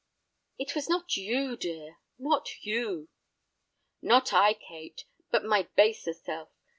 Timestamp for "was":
0.73-0.89